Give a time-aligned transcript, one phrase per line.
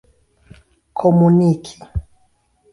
[0.97, 1.73] komuniki